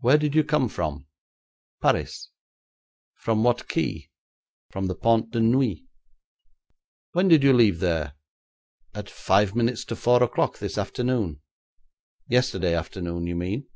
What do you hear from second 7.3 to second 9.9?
you leave there?' 'At five minutes